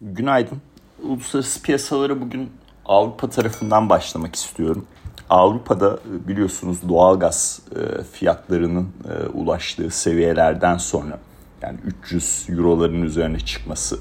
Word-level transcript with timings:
Günaydın. 0.00 0.58
Uluslararası 1.02 1.62
piyasalara 1.62 2.20
bugün 2.20 2.50
Avrupa 2.86 3.30
tarafından 3.30 3.88
başlamak 3.88 4.34
istiyorum. 4.34 4.86
Avrupa'da 5.30 5.94
e, 5.94 6.28
biliyorsunuz 6.28 6.88
doğalgaz 6.88 7.60
e, 7.76 8.02
fiyatlarının 8.02 8.88
e, 9.08 9.26
ulaştığı 9.26 9.90
seviyelerden 9.90 10.76
sonra 10.76 11.18
yani 11.62 11.78
300 12.04 12.46
euroların 12.50 13.02
üzerine 13.02 13.40
çıkması 13.40 13.98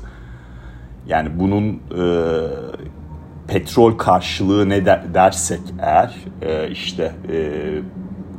yani 1.07 1.39
bunun 1.39 1.81
petrol 3.47 3.97
karşılığı 3.97 4.69
ne 4.69 4.85
dersek 5.13 5.61
eğer 5.81 6.15
işte 6.71 7.15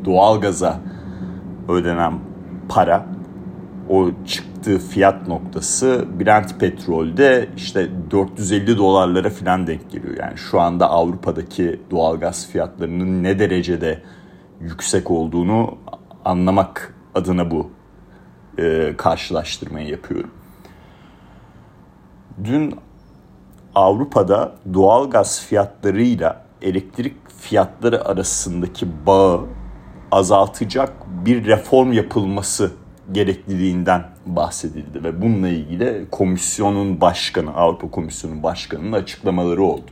doğalgaza 0.05 0.81
ödenen 1.69 2.19
para 2.69 3.07
o 3.89 4.11
çıktığı 4.59 4.79
fiyat 4.79 5.29
noktası 5.29 6.05
Brent 6.21 6.61
petrolde 6.61 7.49
işte 7.57 7.89
450 8.11 8.79
dolarlara 8.79 9.31
falan 9.31 9.67
denk 9.67 9.91
geliyor. 9.91 10.17
Yani 10.19 10.39
şu 10.39 10.61
anda 10.61 10.91
Avrupa'daki 10.91 11.81
doğalgaz 11.91 12.49
fiyatlarının 12.51 13.23
ne 13.23 13.39
derecede 13.39 14.03
yüksek 14.61 15.11
olduğunu 15.11 15.79
anlamak 16.25 16.95
adına 17.15 17.51
bu 17.51 17.71
e, 18.59 18.95
karşılaştırmayı 18.97 19.89
yapıyorum. 19.89 20.31
Dün 22.45 22.75
Avrupa'da 23.75 24.55
doğalgaz 24.75 25.47
fiyatlarıyla 25.47 26.45
elektrik 26.63 27.17
fiyatları 27.41 28.05
arasındaki 28.05 28.87
bağı 29.07 29.41
azaltacak 30.13 30.93
bir 31.25 31.47
reform 31.47 31.93
yapılması 31.93 32.73
gerekliliğinden 33.13 34.18
bahsedildi 34.37 35.05
ve 35.05 35.23
bununla 35.23 35.49
ilgili 35.49 36.07
komisyonun 36.11 37.01
başkanı, 37.01 37.55
Avrupa 37.55 37.91
Komisyonu 37.91 38.43
Başkanı'nın 38.43 38.93
açıklamaları 38.93 39.63
oldu. 39.63 39.91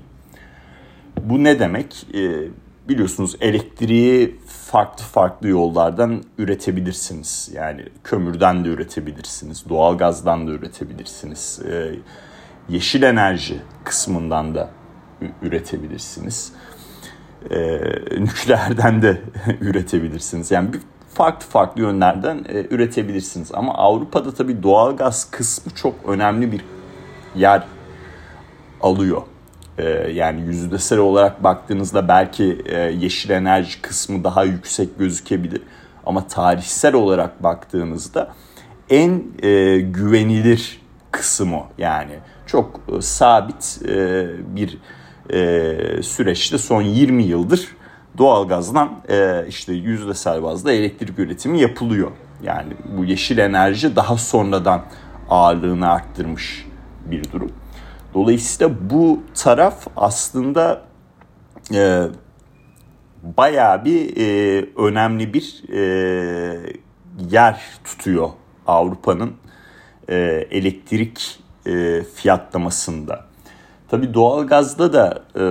Bu 1.23 1.45
ne 1.45 1.59
demek? 1.61 2.07
Ee, 2.15 2.49
biliyorsunuz 2.89 3.37
elektriği 3.41 4.37
farklı 4.47 5.05
farklı 5.05 5.49
yollardan 5.49 6.23
üretebilirsiniz. 6.39 7.51
Yani 7.55 7.85
kömürden 8.05 8.65
de 8.65 8.69
üretebilirsiniz, 8.69 9.65
doğalgazdan 9.69 10.47
da 10.47 10.51
üretebilirsiniz. 10.51 11.61
Ee, 11.69 11.95
yeşil 12.69 13.03
enerji 13.03 13.61
kısmından 13.85 14.55
da 14.55 14.71
üretebilirsiniz. 15.43 16.53
Ee, 17.51 17.81
nükleerden 18.19 19.03
de 19.03 19.21
üretebilirsiniz. 19.61 20.51
Yani 20.51 20.73
bir 20.73 20.81
farklı 21.17 21.47
farklı 21.47 21.81
yönlerden 21.83 22.45
e, 22.49 22.67
üretebilirsiniz. 22.71 23.51
Ama 23.55 23.75
Avrupa'da 23.75 24.35
tabii 24.35 24.63
doğalgaz 24.63 25.31
kısmı 25.31 25.75
çok 25.75 25.95
önemli 26.07 26.53
bir 26.53 26.61
yer 27.35 27.63
alıyor. 28.81 29.23
E, 29.79 29.85
yani 30.13 30.41
yüzdesel 30.41 30.99
olarak 30.99 31.45
baktığınızda 31.45 32.09
belki 32.09 32.63
e, 32.67 32.81
yeşil 32.81 33.31
enerji 33.31 33.83
kısmı 33.83 34.25
daha 34.25 34.45
yüksek 34.45 34.99
gözükebilir. 34.99 35.63
Ama 36.07 36.27
tarihsel 36.27 36.95
olarak 36.95 37.43
baktığınızda 37.43 38.33
en 38.91 39.23
e, 39.43 39.79
güvenilir 39.79 40.81
kısmı 41.11 41.63
yani 41.79 42.19
çok 42.47 42.81
e, 42.97 43.01
sabit 43.01 43.79
e, 43.89 44.27
bir 44.57 44.79
e, 45.31 46.03
süreçte 46.03 46.59
son 46.59 46.83
20 46.83 47.23
yıldır 47.23 47.77
doğalgazdan 48.19 49.01
e, 49.09 49.45
işte 49.49 49.73
yüzdesel 49.73 50.43
bazda 50.43 50.73
elektrik 50.73 51.19
üretimi 51.19 51.61
yapılıyor. 51.61 52.11
Yani 52.43 52.73
bu 52.97 53.05
yeşil 53.05 53.39
enerji 53.39 53.97
daha 53.97 54.17
sonradan 54.17 54.83
ağırlığını 55.31 55.89
arttırmış 55.89 56.67
bir 57.11 57.33
durum. 57.33 57.53
Dolayısıyla 58.15 58.75
bu 58.91 59.23
taraf 59.35 59.87
aslında 59.97 60.83
e, 61.75 62.03
bayağı 63.23 63.85
bir 63.85 64.17
e, 64.17 64.67
önemli 64.77 65.35
bir 65.35 65.63
e, 65.73 66.77
yer 67.31 67.61
tutuyor 67.85 68.29
Avrupa'nın 68.67 69.33
e, 70.09 70.15
elektrik 70.51 71.39
e, 71.67 72.03
fiyatlamasında. 72.15 73.25
Tabii 73.89 74.15
doğalgazda 74.15 74.93
da 74.93 75.25
e, 75.39 75.43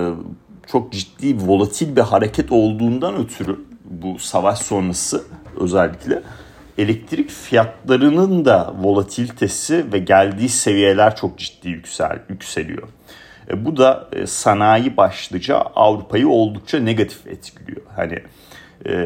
çok 0.66 0.92
ciddi 0.92 1.36
volatil 1.36 1.96
bir 1.96 2.00
hareket 2.00 2.52
olduğundan 2.52 3.16
ötürü 3.16 3.60
bu 3.84 4.18
savaş 4.18 4.58
sonrası 4.58 5.24
özellikle 5.60 6.22
elektrik 6.78 7.30
fiyatlarının 7.30 8.44
da 8.44 8.74
volatilitesi 8.78 9.92
ve 9.92 9.98
geldiği 9.98 10.48
seviyeler 10.48 11.16
çok 11.16 11.38
ciddi 11.38 11.68
yüksel, 11.68 12.18
yükseliyor. 12.28 12.88
E, 13.50 13.64
bu 13.64 13.76
da 13.76 14.08
e, 14.12 14.26
sanayi 14.26 14.96
başlıca 14.96 15.56
Avrupa'yı 15.56 16.28
oldukça 16.28 16.78
negatif 16.78 17.26
etkiliyor. 17.26 17.82
Hani 17.96 18.18
e, 18.86 18.96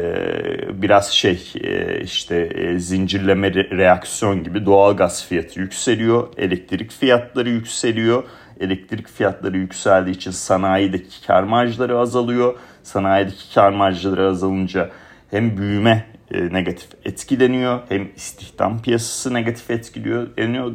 biraz 0.81 1.11
şey 1.11 1.53
e, 1.63 2.01
işte 2.01 2.35
e, 2.37 2.79
zincirleme 2.79 3.47
re- 3.47 3.77
reaksiyon 3.77 4.43
gibi 4.43 4.65
doğal 4.65 4.97
gaz 4.97 5.25
fiyatı 5.25 5.59
yükseliyor, 5.59 6.27
elektrik 6.37 6.91
fiyatları 6.91 7.49
yükseliyor 7.49 8.23
elektrik 8.61 9.07
fiyatları 9.07 9.57
yükseldiği 9.57 10.15
için 10.15 10.31
sanayideki 10.31 11.27
kar 11.27 11.43
marjları 11.43 11.99
azalıyor. 11.99 12.55
Sanayideki 12.83 13.53
kar 13.53 13.71
marjları 13.71 14.27
azalınca 14.27 14.89
hem 15.31 15.57
büyüme 15.57 16.05
e, 16.31 16.53
negatif 16.53 16.89
etkileniyor 17.05 17.79
hem 17.89 18.07
istihdam 18.15 18.81
piyasası 18.81 19.33
negatif 19.33 19.71
etkiliyor. 19.71 20.27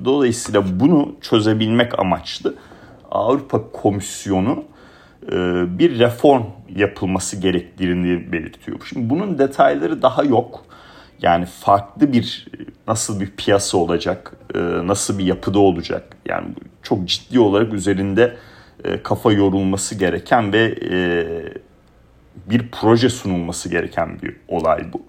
Dolayısıyla 0.04 0.80
bunu 0.80 1.16
çözebilmek 1.20 1.98
amaçlı 1.98 2.54
Avrupa 3.10 3.70
Komisyonu 3.72 4.64
e, 5.32 5.34
bir 5.78 5.98
reform 5.98 6.42
yapılması 6.76 7.36
gerektiğini 7.36 8.32
belirtiyor. 8.32 8.78
Şimdi 8.88 9.10
bunun 9.10 9.38
detayları 9.38 10.02
daha 10.02 10.22
yok. 10.24 10.65
Yani 11.22 11.46
farklı 11.46 12.12
bir 12.12 12.46
nasıl 12.88 13.20
bir 13.20 13.30
piyasa 13.30 13.78
olacak, 13.78 14.32
e, 14.54 14.58
nasıl 14.60 15.18
bir 15.18 15.24
yapıda 15.24 15.58
olacak. 15.58 16.16
Yani 16.26 16.48
çok 16.82 17.08
ciddi 17.08 17.40
olarak 17.40 17.72
üzerinde 17.72 18.36
e, 18.84 19.02
kafa 19.02 19.32
yorulması 19.32 19.94
gereken 19.94 20.52
ve 20.52 20.74
e, 20.90 20.98
bir 22.50 22.68
proje 22.70 23.08
sunulması 23.08 23.68
gereken 23.68 24.22
bir 24.22 24.36
olay 24.48 24.92
bu. 24.92 25.02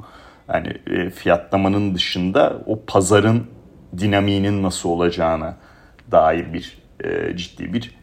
Yani 0.53 0.73
fiyatlamanın 1.11 1.95
dışında 1.95 2.61
o 2.65 2.79
pazarın 2.87 3.47
dinamiğinin 3.97 4.63
nasıl 4.63 4.89
olacağına 4.89 5.57
dair 6.11 6.53
bir 6.53 6.77
ciddi 7.35 7.73
bir 7.73 7.97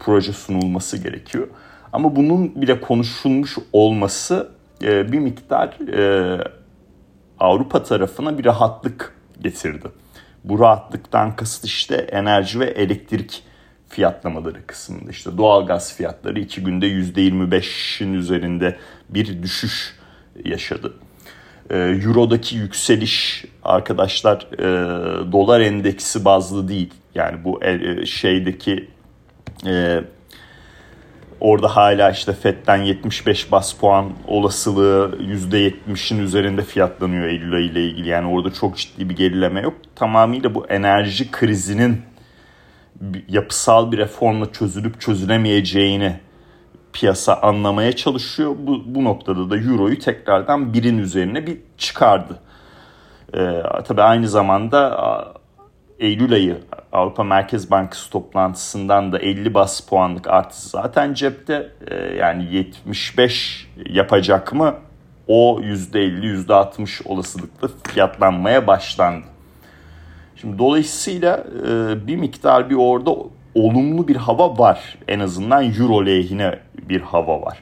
proje 0.00 0.32
sunulması 0.32 0.96
gerekiyor. 0.96 1.48
Ama 1.92 2.16
bunun 2.16 2.62
bile 2.62 2.80
konuşulmuş 2.80 3.56
olması 3.72 4.48
bir 4.82 5.18
miktar 5.18 5.78
Avrupa 7.40 7.82
tarafına 7.82 8.38
bir 8.38 8.44
rahatlık 8.44 9.14
getirdi. 9.42 9.88
Bu 10.44 10.58
rahatlıktan 10.58 11.36
kasıt 11.36 11.64
işte 11.64 11.94
enerji 11.94 12.60
ve 12.60 12.64
elektrik 12.64 13.42
fiyatlamaları 13.88 14.66
kısmında 14.66 15.10
işte 15.10 15.38
doğalgaz 15.38 15.96
fiyatları 15.96 16.40
iki 16.40 16.62
günde 16.64 16.86
%25'in 16.86 18.14
üzerinde 18.14 18.76
bir 19.08 19.42
düşüş 19.42 19.96
yaşadı. 20.44 20.94
Ee, 21.70 21.76
Euro'daki 21.76 22.56
yükseliş 22.56 23.44
arkadaşlar 23.62 24.46
e, 24.52 25.32
dolar 25.32 25.60
endeksi 25.60 26.24
bazlı 26.24 26.68
değil. 26.68 26.94
Yani 27.14 27.44
bu 27.44 27.64
e, 27.64 28.06
şeydeki 28.06 28.88
e, 29.66 30.00
Orada 31.40 31.76
hala 31.76 32.10
işte 32.10 32.32
FED'den 32.32 32.76
75 32.76 33.52
bas 33.52 33.72
puan 33.72 34.12
olasılığı 34.26 35.18
%70'in 35.20 36.18
üzerinde 36.18 36.62
fiyatlanıyor 36.62 37.24
Eylül 37.24 37.54
ayı 37.54 37.64
ile 37.64 37.84
ilgili. 37.84 38.08
Yani 38.08 38.28
orada 38.28 38.52
çok 38.52 38.76
ciddi 38.76 39.08
bir 39.08 39.16
gerileme 39.16 39.60
yok. 39.60 39.74
Tamamıyla 39.94 40.54
bu 40.54 40.66
enerji 40.66 41.30
krizinin 41.30 42.02
yapısal 43.28 43.92
bir 43.92 43.98
reformla 43.98 44.52
çözülüp 44.52 45.00
çözülemeyeceğini 45.00 46.16
piyasa 46.92 47.34
anlamaya 47.34 47.92
çalışıyor. 47.92 48.54
Bu, 48.58 48.82
bu 48.86 49.04
noktada 49.04 49.50
da 49.50 49.56
Euro'yu 49.56 49.98
tekrardan 49.98 50.72
birin 50.72 50.98
üzerine 50.98 51.46
bir 51.46 51.58
çıkardı. 51.78 52.40
Ee, 53.34 53.62
tabii 53.84 54.02
aynı 54.02 54.28
zamanda 54.28 54.98
Eylül 55.98 56.32
ayı 56.32 56.58
Avrupa 56.92 57.24
Merkez 57.24 57.70
Bankası 57.70 58.10
toplantısından 58.10 59.12
da 59.12 59.18
50 59.18 59.54
bas 59.54 59.80
puanlık 59.80 60.26
artısı 60.28 60.68
zaten 60.68 61.14
cepte. 61.14 61.68
Ee, 61.90 61.94
yani 61.94 62.54
75 62.54 63.68
yapacak 63.86 64.52
mı? 64.52 64.74
O 65.26 65.60
%50, 65.60 66.46
%60 66.46 67.08
olasılıkla 67.08 67.68
fiyatlanmaya 67.84 68.66
başlandı. 68.66 69.26
Şimdi 70.36 70.58
dolayısıyla 70.58 71.44
e, 71.68 72.06
bir 72.06 72.16
miktar 72.16 72.70
bir 72.70 72.74
orada 72.74 73.10
olumlu 73.54 74.08
bir 74.08 74.16
hava 74.16 74.58
var. 74.58 74.98
En 75.08 75.20
azından 75.20 75.64
Euro 75.64 76.06
lehine 76.06 76.58
bir 76.88 77.00
hava 77.00 77.42
var. 77.42 77.58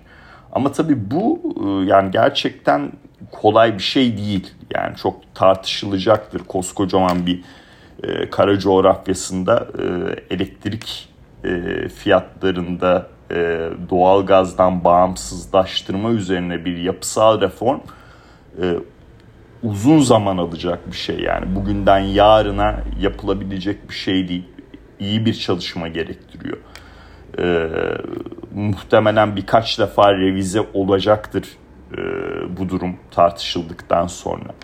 Ama 0.52 0.72
tabii 0.72 1.10
bu 1.10 1.40
e, 1.64 1.90
yani 1.90 2.10
gerçekten 2.10 2.92
kolay 3.32 3.74
bir 3.74 3.82
şey 3.82 4.16
değil. 4.18 4.54
Yani 4.74 4.96
çok 4.96 5.34
tartışılacaktır 5.34 6.38
koskocaman 6.38 7.26
bir 7.26 7.40
e, 8.06 8.30
kara 8.30 8.58
coğrafyasında 8.58 9.66
e, 9.78 9.84
elektrik 10.34 11.08
e, 11.44 11.88
fiyatlarında 11.88 13.06
e, 13.30 13.70
doğal 13.90 14.26
gazdan 14.26 14.84
bağımsızlaştırma 14.84 16.10
üzerine 16.10 16.64
bir 16.64 16.76
yapısal 16.76 17.40
reform 17.40 17.80
e, 18.62 18.74
uzun 19.62 20.00
zaman 20.00 20.38
alacak 20.38 20.86
bir 20.86 20.96
şey. 20.96 21.20
Yani 21.20 21.54
bugünden 21.56 21.98
yarına 21.98 22.80
yapılabilecek 23.00 23.88
bir 23.88 23.94
şey 23.94 24.28
değil. 24.28 24.48
İyi 24.98 25.26
bir 25.26 25.34
çalışma 25.34 25.88
gerektiriyor. 25.88 26.56
E, 27.38 27.68
muhtemelen 28.54 29.36
birkaç 29.36 29.78
defa 29.78 30.12
revize 30.12 30.60
olacaktır 30.74 31.48
e, 31.92 31.98
bu 32.56 32.68
durum 32.68 32.96
tartışıldıktan 33.10 34.06
sonra 34.06 34.54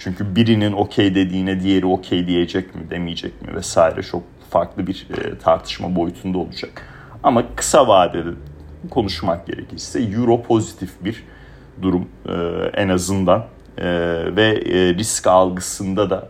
çünkü 0.00 0.36
birinin 0.36 0.72
okey 0.72 1.14
dediğine 1.14 1.60
diğeri 1.60 1.86
okey 1.86 2.26
diyecek 2.26 2.74
mi 2.74 2.90
demeyecek 2.90 3.42
mi 3.42 3.54
vesaire 3.54 4.02
çok 4.02 4.22
farklı 4.50 4.86
bir 4.86 5.06
e, 5.10 5.38
tartışma 5.38 5.96
boyutunda 5.96 6.38
olacak. 6.38 6.82
Ama 7.22 7.44
kısa 7.56 7.88
vadede 7.88 8.30
konuşmak 8.90 9.46
gerekirse 9.46 10.00
euro 10.00 10.42
pozitif 10.42 11.04
bir 11.04 11.24
durum 11.82 12.08
e, 12.28 12.32
en 12.74 12.88
azından. 12.88 13.46
E, 13.78 13.86
ve 14.36 14.54
risk 14.94 15.26
algısında 15.26 16.10
da 16.10 16.28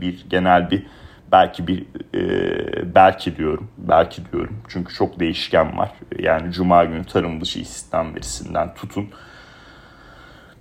bir 0.00 0.24
genel 0.30 0.70
bir 0.70 0.86
belki 1.32 1.66
bir 1.66 1.86
e, 2.14 2.94
belki 2.94 3.36
diyorum 3.36 3.68
belki 3.78 4.22
diyorum. 4.32 4.56
Çünkü 4.68 4.94
çok 4.94 5.20
değişken 5.20 5.78
var. 5.78 5.92
Yani 6.18 6.52
cuma 6.52 6.84
günü 6.84 7.04
tarım 7.04 7.40
dışı 7.40 7.58
istihdam 7.58 8.14
verisinden 8.14 8.74
tutun 8.74 9.08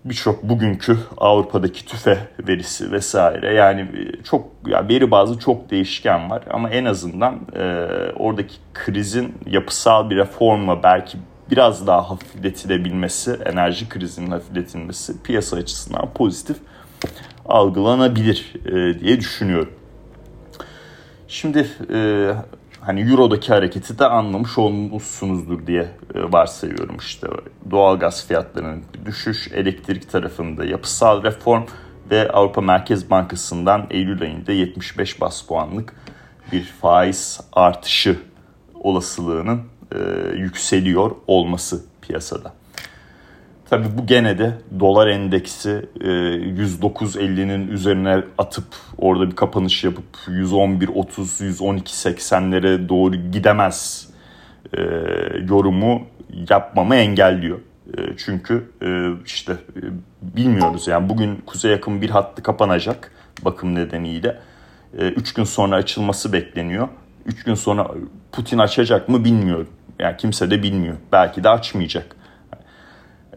birçok 0.05 0.43
bugünkü 0.43 0.97
Avrupa'daki 1.17 1.85
tüfe 1.85 2.17
verisi 2.47 2.91
vesaire 2.91 3.53
yani 3.53 3.81
e, 3.81 4.23
çok 4.23 4.47
ya 4.67 4.87
veri 4.89 5.11
bazı 5.11 5.39
çok 5.39 5.69
değişken 5.71 6.29
var 6.29 6.43
ama 6.49 6.69
en 6.69 6.85
azından 6.85 7.39
e, 7.55 7.85
oradaki 8.15 8.55
krizin 8.73 9.33
yapısal 9.45 10.09
bir 10.09 10.15
reformla 10.15 10.83
belki 10.83 11.17
biraz 11.51 11.87
daha 11.87 12.09
hafifletilebilmesi, 12.09 13.39
enerji 13.45 13.89
krizinin 13.89 14.31
hafifletilmesi 14.31 15.23
piyasa 15.23 15.57
açısından 15.57 16.09
pozitif 16.13 16.57
algılanabilir 17.45 18.53
e, 18.65 18.99
diye 18.99 19.19
düşünüyorum. 19.19 19.73
Şimdi 21.27 21.67
e, 21.93 22.31
hani 22.87 23.01
Euro'daki 23.11 23.53
hareketi 23.53 23.99
de 23.99 24.05
anlamış 24.05 24.57
olmuşsunuzdur 24.57 25.67
diye 25.67 25.81
e, 26.15 26.31
varsayıyorum 26.31 26.97
işte. 26.97 27.27
Doğalgaz 27.71 28.27
fiyatlarının 28.27 28.83
düşüş, 29.05 29.51
elektrik 29.53 30.11
tarafında 30.11 30.65
yapısal 30.65 31.23
reform 31.23 31.63
ve 32.11 32.31
Avrupa 32.31 32.61
Merkez 32.61 33.09
Bankası'ndan 33.09 33.87
Eylül 33.89 34.21
ayında 34.21 34.51
75 34.51 35.21
bas 35.21 35.41
puanlık 35.41 35.93
bir 36.51 36.63
faiz 36.63 37.41
artışı 37.53 38.19
olasılığının 38.73 39.61
e, 39.91 39.99
yükseliyor 40.37 41.11
olması 41.27 41.85
piyasada. 42.01 42.53
Tabii 43.69 43.87
bu 43.97 44.05
gene 44.05 44.37
de 44.37 44.51
dolar 44.79 45.07
endeksi 45.07 45.85
109.50'nin 45.99 47.67
e, 47.67 47.71
üzerine 47.71 48.23
atıp 48.37 48.65
orada 48.97 49.31
bir 49.31 49.35
kapanış 49.35 49.83
yapıp 49.83 50.05
111.30, 50.27 51.57
112.80'lere 51.57 52.89
doğru 52.89 53.15
gidemez 53.15 54.09
e, 54.77 54.81
yorumu 55.49 56.01
yapmamı 56.49 56.95
engelliyor. 56.95 57.59
E, 57.97 58.01
çünkü 58.17 58.71
işte 59.25 59.53
bilmiyoruz 60.21 60.87
yani 60.87 61.09
bugün 61.09 61.35
kuzey 61.45 61.71
yakın 61.71 62.01
bir 62.01 62.09
hattı 62.09 62.43
kapanacak 62.43 63.11
bakım 63.45 63.75
nedeniyle. 63.75 64.39
3 64.93 65.33
gün 65.33 65.43
sonra 65.43 65.75
açılması 65.75 66.33
bekleniyor. 66.33 66.87
3 67.25 67.43
gün 67.43 67.53
sonra 67.53 67.91
Putin 68.31 68.57
açacak 68.57 69.09
mı 69.09 69.25
bilmiyorum. 69.25 69.67
Yani 69.99 70.17
kimse 70.17 70.51
de 70.51 70.63
bilmiyor. 70.63 70.95
Belki 71.11 71.43
de 71.43 71.49
açmayacak. 71.49 72.16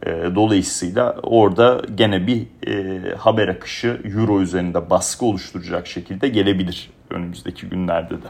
E, 0.06 0.34
dolayısıyla 0.34 1.16
orada 1.22 1.82
gene 1.94 2.26
bir 2.26 2.46
e, 2.66 3.14
haber 3.14 3.48
akışı 3.48 4.00
euro 4.04 4.40
üzerinde 4.40 4.90
baskı 4.90 5.26
oluşturacak 5.26 5.86
şekilde 5.86 6.28
gelebilir 6.28 6.90
önümüzdeki 7.10 7.66
günlerde 7.66 8.14
de. 8.14 8.28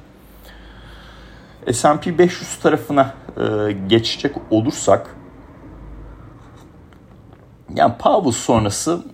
S&P 1.72 2.19
500 2.19 2.56
tarafına 2.56 3.14
e, 3.37 3.72
geçecek 3.72 4.37
olursak 4.50 5.17
yani 7.75 7.94
Powell 7.99 8.32
sonrası 8.32 9.05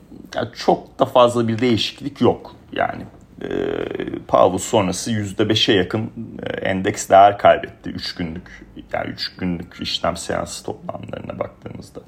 çok 0.55 0.99
da 0.99 1.05
fazla 1.05 1.49
bir 1.49 1.59
değişiklik 1.59 2.21
yok. 2.21 2.57
Yani 2.73 3.03
e, 3.43 3.49
Powell 4.29 4.59
sonrası 4.59 5.13
%5'e 5.13 5.75
yakın 5.75 6.11
endeks 6.63 7.09
değer 7.09 7.39
kaybetti 7.39 7.91
3 7.91 8.15
günlük 8.15 8.67
yani 8.93 9.11
3 9.11 9.37
günlük 9.37 9.81
işlem 9.81 10.17
seansı 10.17 10.65
toplamlarına 10.65 11.39
baktığımızda. 11.39 12.01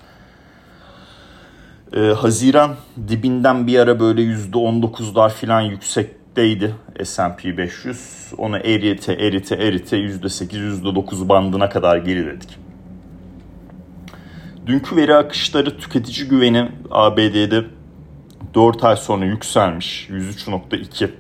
Ee, 1.97 2.01
Haziran 2.01 2.77
dibinden 3.09 3.67
bir 3.67 3.79
ara 3.79 4.01
böyle 4.01 4.23
%19'lar 4.23 5.31
falan 5.31 5.61
yüksekteydi 5.61 6.75
S&P 7.05 7.57
500. 7.57 8.33
Onu 8.39 8.57
erite 8.57 9.13
erite 9.13 9.55
erite 9.55 9.97
%8 9.97 10.83
%9 10.83 11.29
bandına 11.29 11.69
kadar 11.69 11.97
geriledik. 11.97 12.59
Dünkü 14.67 14.97
veri 14.97 15.15
akışları 15.15 15.79
tüketici 15.79 16.29
güveni 16.29 16.69
ABD'de 16.91 17.65
4 18.55 18.85
ay 18.85 18.97
sonra 18.97 19.25
yükselmiş. 19.25 20.09
103.2 20.11 21.11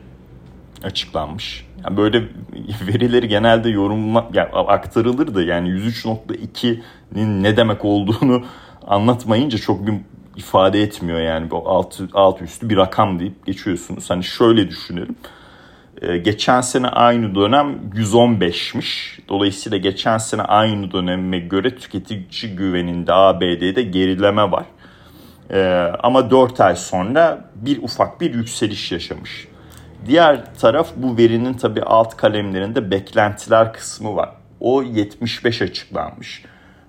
açıklanmış. 0.83 1.67
Yani 1.85 1.97
böyle 1.97 2.23
verileri 2.89 3.29
genelde 3.29 3.69
yorumla 3.69 4.29
yani 4.35 4.49
aktarılırdı. 4.49 5.45
Yani 5.45 5.69
103.2'nin 5.69 7.43
ne 7.43 7.57
demek 7.57 7.85
olduğunu 7.85 8.45
anlatmayınca 8.87 9.59
çok 9.59 9.87
bir 9.87 9.95
ifade 10.39 10.83
etmiyor 10.83 11.21
yani 11.21 11.51
bu 11.51 11.69
alt, 11.69 12.01
alt 12.15 12.43
üstü 12.43 12.69
bir 12.69 12.77
rakam 12.77 13.19
deyip 13.19 13.47
geçiyorsunuz. 13.47 14.11
Hani 14.11 14.25
şöyle 14.25 14.69
düşünelim. 14.69 15.17
Ee, 16.03 16.17
geçen 16.17 16.61
sene 16.61 16.89
aynı 16.89 17.35
dönem 17.35 17.91
115'miş. 17.95 19.19
Dolayısıyla 19.29 19.79
geçen 19.79 20.19
sene 20.19 20.43
aynı 20.43 20.93
döneme 20.93 21.39
göre 21.39 21.77
tüketici 21.77 22.57
güveninde 22.57 23.13
ABD'de 23.13 23.83
gerileme 23.83 24.51
var. 24.51 24.65
Ee, 25.51 25.93
ama 26.03 26.31
4 26.31 26.61
ay 26.61 26.77
sonra 26.77 27.51
bir 27.55 27.83
ufak 27.83 28.21
bir 28.21 28.35
yükseliş 28.35 28.93
yaşamış. 28.93 29.49
Diğer 30.07 30.55
taraf 30.61 30.89
bu 30.97 31.17
verinin 31.17 31.55
tabii 31.55 31.83
alt 31.83 32.17
kalemlerinde 32.17 32.91
beklentiler 32.91 33.73
kısmı 33.73 34.17
var. 34.17 34.31
O 34.61 34.83
75 34.83 35.63
açıklanmış. 35.63 36.43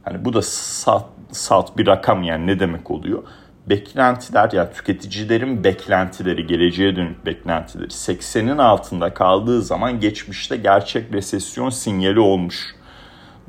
Hani 0.03 0.25
bu 0.25 0.33
da 0.33 0.41
salt, 0.41 1.05
salt 1.31 1.77
bir 1.77 1.87
rakam 1.87 2.23
yani 2.23 2.47
ne 2.47 2.59
demek 2.59 2.91
oluyor? 2.91 3.23
Beklentiler 3.69 4.49
yani 4.53 4.69
tüketicilerin 4.73 5.63
beklentileri, 5.63 6.47
geleceğe 6.47 6.95
dönük 6.95 7.25
beklentileri 7.25 7.87
80'in 7.87 8.57
altında 8.57 9.13
kaldığı 9.13 9.61
zaman 9.61 9.99
geçmişte 9.99 10.57
gerçek 10.57 11.13
resesyon 11.13 11.69
sinyali 11.69 12.19
olmuş. 12.19 12.75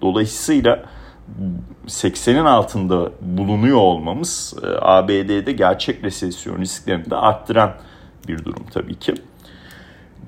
Dolayısıyla 0.00 0.85
80'in 1.87 2.45
altında 2.45 3.11
bulunuyor 3.21 3.78
olmamız 3.78 4.54
e, 4.62 4.66
ABD'de 4.80 5.52
gerçek 5.52 6.04
resesyon 6.04 6.59
risklerini 6.59 7.11
de 7.11 7.16
arttıran 7.16 7.75
bir 8.28 8.45
durum 8.45 8.66
tabii 8.71 8.99
ki. 8.99 9.14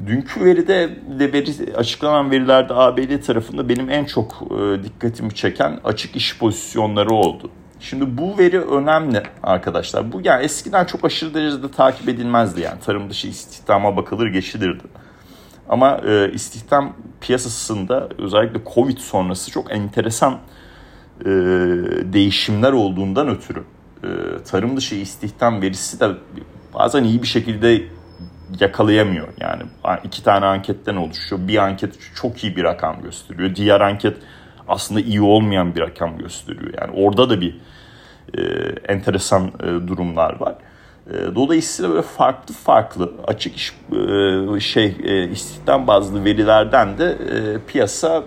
Dünkü 0.07 0.45
veride 0.45 0.91
de 1.19 1.33
veri, 1.33 1.77
açıklanan 1.77 2.31
verilerde 2.31 2.75
ABD 2.75 3.21
tarafında 3.27 3.69
benim 3.69 3.91
en 3.91 4.05
çok 4.05 4.43
e, 4.51 4.85
dikkatimi 4.85 5.35
çeken 5.35 5.81
açık 5.85 6.17
iş 6.17 6.39
pozisyonları 6.39 7.11
oldu. 7.11 7.51
Şimdi 7.81 8.19
bu 8.19 8.39
veri 8.39 8.61
önemli 8.61 9.23
arkadaşlar. 9.43 10.13
Bu 10.13 10.21
yani 10.25 10.45
eskiden 10.45 10.85
çok 10.85 11.05
aşırı 11.05 11.35
derecede 11.35 11.71
takip 11.71 12.09
edilmezdi 12.09 12.61
yani. 12.61 12.81
Tarım 12.81 13.11
dışı 13.11 13.29
istihdama 13.29 13.97
bakılır 13.97 14.27
geçilirdi. 14.27 14.83
Ama 15.69 16.01
e, 16.07 16.33
istihdam 16.33 16.97
piyasasında 17.21 18.09
özellikle 18.19 18.61
Covid 18.75 18.99
sonrası 18.99 19.51
çok 19.51 19.73
enteresan 19.73 20.39
e, 21.21 21.27
değişimler 22.13 22.73
olduğundan 22.73 23.29
ötürü 23.29 23.65
e, 24.05 24.09
tarım 24.45 24.77
dışı 24.77 24.95
istihdam 24.95 25.63
verisi 25.63 26.01
de 26.01 26.09
bazen 26.75 27.05
iyi 27.05 27.23
bir 27.23 27.27
şekilde 27.27 27.83
yakalayamıyor. 28.61 29.29
Yani 29.41 29.63
iki 30.05 30.25
tane 30.25 30.47
anketten 30.47 30.97
oluşuyor. 30.97 31.49
Bir 31.49 31.57
anket 31.57 31.95
çok 32.15 32.45
iyi 32.45 32.57
bir 32.57 32.65
rakam 32.65 33.03
gösteriyor. 33.03 33.55
Diğer 33.55 33.81
anket 33.81 34.17
aslında 34.69 35.01
iyi 35.01 35.21
olmayan 35.21 35.75
bir 35.75 35.81
rakam 35.81 36.19
gösteriyor. 36.19 36.75
Yani 36.81 36.93
orada 36.95 37.31
da 37.31 37.41
bir 37.41 37.61
e, 38.39 38.43
enteresan 38.89 39.53
e, 39.61 39.89
durumlar 39.89 40.41
var. 40.41 40.55
E, 41.07 41.35
dolayısıyla 41.35 41.91
böyle 41.91 42.03
farklı 42.03 42.55
farklı 42.55 43.13
açık 43.27 43.57
iş 43.57 43.73
e, 44.57 44.61
şey 44.61 44.97
e, 45.05 45.29
istihdam 45.29 45.87
bazlı 45.87 46.25
verilerden 46.25 46.99
de 46.99 47.05
e, 47.05 47.59
piyasa 47.67 48.23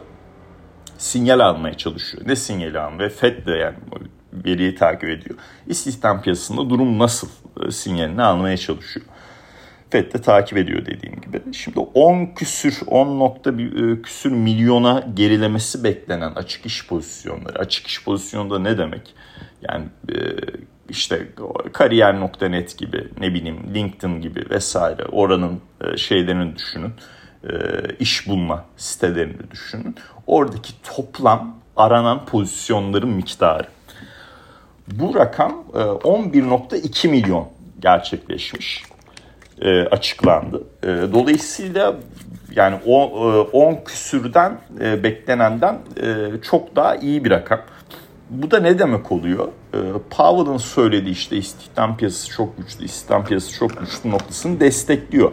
sinyal 0.97 1.39
almaya 1.39 1.73
çalışıyor. 1.73 2.23
Ne 2.27 2.35
sinyali 2.35 2.79
almıyor? 2.79 3.09
FED 3.09 3.45
de 3.45 3.51
yani 3.51 3.75
veriyi 4.33 4.75
takip 4.75 5.09
ediyor. 5.09 5.39
İstihdam 5.67 6.21
piyasasında 6.21 6.69
durum 6.69 6.99
nasıl 6.99 7.27
e, 7.67 7.71
sinyalini 7.71 8.23
almaya 8.23 8.57
çalışıyor. 8.57 9.05
FED 9.95 10.13
de 10.13 10.21
takip 10.21 10.57
ediyor 10.57 10.85
dediğim 10.85 11.21
gibi. 11.21 11.53
Şimdi 11.53 11.79
10 11.79 12.25
küsür 12.25 12.79
10 12.87 13.19
nokta 13.19 13.57
bir, 13.57 14.03
küsür 14.03 14.31
milyona 14.31 15.03
gerilemesi 15.13 15.83
beklenen 15.83 16.31
açık 16.31 16.65
iş 16.65 16.87
pozisyonları. 16.87 17.59
Açık 17.59 17.87
iş 17.87 18.03
pozisyonda 18.03 18.59
ne 18.59 18.77
demek? 18.77 19.15
Yani 19.61 19.85
işte 20.89 21.27
kariyer.net 21.73 22.77
gibi 22.77 23.07
ne 23.19 23.33
bileyim 23.33 23.57
LinkedIn 23.73 24.21
gibi 24.21 24.49
vesaire 24.49 25.05
oranın 25.05 25.61
şeylerini 25.97 26.55
düşünün. 26.55 26.93
iş 27.99 28.27
bulma 28.27 28.65
sitelerini 28.77 29.51
düşünün. 29.51 29.95
Oradaki 30.27 30.73
toplam 30.95 31.55
aranan 31.75 32.25
pozisyonların 32.25 33.09
miktarı. 33.09 33.67
Bu 34.87 35.15
rakam 35.15 35.63
11.2 35.73 37.07
milyon 37.07 37.47
gerçekleşmiş, 37.79 38.83
e, 39.61 39.81
açıklandı. 39.81 40.63
E, 40.83 40.87
dolayısıyla 40.87 41.95
yani 42.55 42.75
10 42.85 43.73
e, 43.73 43.83
küsürden 43.83 44.59
e, 44.81 45.03
beklenenden 45.03 45.79
e, 46.01 46.41
çok 46.41 46.75
daha 46.75 46.95
iyi 46.95 47.25
bir 47.25 47.31
rakam. 47.31 47.61
Bu 48.29 48.51
da 48.51 48.59
ne 48.59 48.79
demek 48.79 49.11
oluyor? 49.11 49.47
E, 49.73 49.77
Powell'ın 50.09 50.57
söylediği 50.57 51.13
işte 51.13 51.37
istihdam 51.37 51.97
piyasası 51.97 52.31
çok 52.31 52.57
güçlü, 52.57 52.85
istihdam 52.85 53.25
piyasası 53.25 53.59
çok 53.59 53.79
güçlü 53.79 54.11
noktasını 54.11 54.59
destekliyor. 54.59 55.31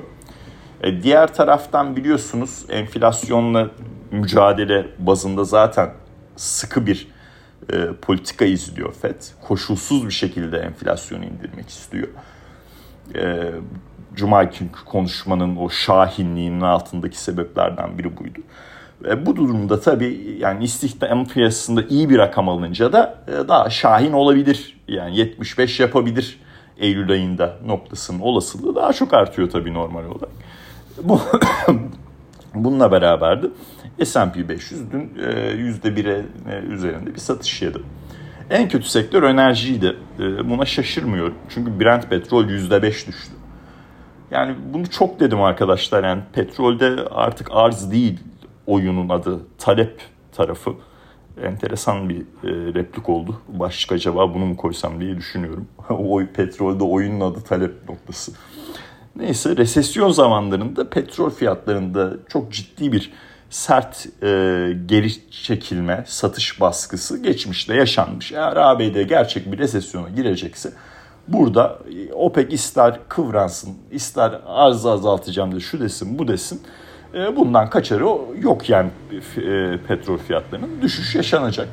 E, 0.83 1.03
diğer 1.03 1.35
taraftan 1.35 1.97
biliyorsunuz 1.97 2.65
enflasyonla 2.69 3.71
mücadele 4.11 4.87
bazında 4.99 5.45
zaten 5.45 5.91
sıkı 6.37 6.87
bir 6.87 7.09
e, 7.73 7.87
politika 8.03 8.45
izliyor 8.45 8.93
FED. 8.93 9.23
Koşulsuz 9.49 10.07
bir 10.07 10.13
şekilde 10.13 10.59
enflasyonu 10.59 11.25
indirmek 11.25 11.69
istiyor. 11.69 12.09
E, 13.15 13.51
Cuma 14.15 14.45
günkü 14.45 14.85
konuşmanın 14.85 15.57
o 15.57 15.69
şahinliğinin 15.69 16.61
altındaki 16.61 17.21
sebeplerden 17.21 17.99
biri 17.99 18.17
buydu. 18.17 18.39
E, 19.09 19.27
bu 19.27 19.37
durumda 19.37 19.81
tabii 19.81 20.37
yani 20.39 20.65
istihdam 20.65 21.27
piyasasında 21.27 21.83
iyi 21.83 22.11
bir 22.11 22.19
rakam 22.19 22.49
alınca 22.49 22.93
da 22.93 23.19
e, 23.29 23.49
daha 23.49 23.71
şahin 23.71 24.13
olabilir. 24.13 24.81
Yani 24.89 25.17
75 25.17 25.81
yapabilir 25.81 26.41
Eylül 26.79 27.11
ayında 27.11 27.57
noktasının 27.67 28.21
olasılığı 28.21 28.75
daha 28.75 28.93
çok 28.93 29.15
artıyor 29.15 29.51
tabii 29.51 29.75
normal 29.75 30.05
olarak. 30.05 30.31
Bu 31.03 31.21
Bununla 32.55 32.93
beraber 32.93 33.43
de 33.43 33.47
S&P 34.05 34.49
500 34.49 34.93
dün 34.93 35.13
%1'e 35.19 36.25
e, 36.51 36.59
üzerinde 36.59 37.15
bir 37.15 37.21
satış 37.21 37.63
yedi. 37.63 37.79
En 38.51 38.69
kötü 38.69 38.89
sektör 38.89 39.23
enerjiydi. 39.23 39.97
E, 40.19 40.51
buna 40.51 40.65
şaşırmıyorum. 40.65 41.35
Çünkü 41.49 41.81
Brent 41.81 42.11
petrol 42.11 42.45
%5 42.45 42.83
düştü. 42.83 43.33
Yani 44.33 44.57
bunu 44.73 44.91
çok 44.91 45.21
dedim 45.21 45.43
arkadaşlar. 45.43 46.05
Yani 46.05 46.23
petrolde 46.33 47.05
artık 47.11 47.49
arz 47.51 47.91
değil 47.91 48.21
oyunun 48.67 49.09
adı. 49.09 49.41
Talep 49.59 50.01
tarafı. 50.37 50.75
Enteresan 51.43 52.09
bir 52.09 52.21
e, 52.21 52.75
replik 52.75 53.09
oldu. 53.09 53.41
Başlık 53.49 53.93
acaba 53.93 54.35
bunu 54.35 54.47
mu 54.47 54.57
koysam 54.57 55.01
diye 55.01 55.17
düşünüyorum. 55.17 55.69
o 55.89 56.21
petrolde 56.35 56.85
oyunun 56.85 57.21
adı 57.21 57.41
talep 57.41 57.89
noktası. 57.89 58.33
Neyse 59.17 59.57
resesyon 59.57 60.11
zamanlarında 60.11 60.91
petrol 60.91 61.31
fiyatlarında 61.31 62.17
çok 62.29 62.53
ciddi 62.53 62.93
bir 62.93 63.13
sert 63.51 64.07
e, 64.23 64.29
geri 64.87 65.31
çekilme, 65.31 66.05
satış 66.07 66.61
baskısı 66.61 67.23
geçmişte 67.23 67.75
yaşanmış. 67.75 68.33
Eğer 68.33 68.57
ABD 68.57 69.03
gerçek 69.03 69.53
bir 69.53 69.59
resesyona 69.59 70.09
girecekse 70.09 70.73
burada 71.29 71.79
OPEC 72.15 72.55
ister 72.55 72.99
kıvransın, 73.09 73.75
ister 73.91 74.41
arzı 74.47 74.91
azaltacağım 74.91 75.55
da 75.55 75.61
şu 75.61 75.81
desin, 75.81 76.19
bu 76.19 76.29
desin. 76.29 76.63
E, 77.15 77.37
bundan 77.37 77.71
kaçarı 77.71 78.05
yok 78.41 78.69
yani 78.69 78.91
e, 79.37 79.79
petrol 79.89 80.19
fiyatlarının 80.19 80.83
düşüş 80.83 81.15
yaşanacak. 81.15 81.69